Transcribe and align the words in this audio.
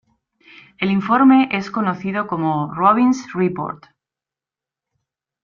El 0.79 0.89
informe 0.89 1.47
es 1.51 1.69
conocido 1.69 2.25
como 2.25 2.73
Robbins 2.73 3.31
Report. 3.35 3.85